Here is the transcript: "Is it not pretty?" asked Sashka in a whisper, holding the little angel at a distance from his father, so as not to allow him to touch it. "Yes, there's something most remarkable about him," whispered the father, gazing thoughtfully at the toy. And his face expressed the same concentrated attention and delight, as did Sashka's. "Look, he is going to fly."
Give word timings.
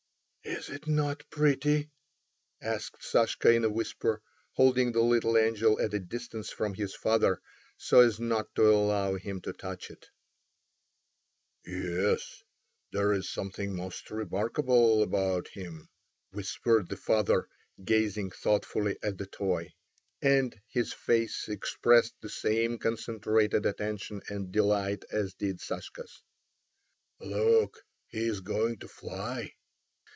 "Is 0.43 0.69
it 0.71 0.87
not 0.87 1.23
pretty?" 1.29 1.91
asked 2.61 3.03
Sashka 3.03 3.51
in 3.53 3.63
a 3.63 3.69
whisper, 3.69 4.21
holding 4.53 4.91
the 4.91 5.01
little 5.01 5.37
angel 5.37 5.79
at 5.79 5.93
a 5.93 5.99
distance 5.99 6.49
from 6.49 6.73
his 6.73 6.95
father, 6.95 7.39
so 7.77 7.99
as 7.99 8.19
not 8.19 8.53
to 8.55 8.63
allow 8.69 9.13
him 9.15 9.39
to 9.41 9.53
touch 9.53 9.91
it. 9.91 10.07
"Yes, 11.63 12.43
there's 12.91 13.29
something 13.29 13.75
most 13.75 14.09
remarkable 14.09 15.03
about 15.03 15.47
him," 15.49 15.87
whispered 16.31 16.89
the 16.89 16.97
father, 16.97 17.47
gazing 17.83 18.31
thoughtfully 18.31 18.97
at 19.03 19.19
the 19.19 19.27
toy. 19.27 19.71
And 20.23 20.59
his 20.67 20.91
face 20.91 21.47
expressed 21.49 22.15
the 22.19 22.29
same 22.29 22.79
concentrated 22.79 23.67
attention 23.67 24.21
and 24.27 24.51
delight, 24.51 25.05
as 25.11 25.35
did 25.35 25.61
Sashka's. 25.61 26.23
"Look, 27.19 27.79
he 28.07 28.25
is 28.25 28.41
going 28.41 28.79
to 28.79 28.87
fly." 28.87 29.53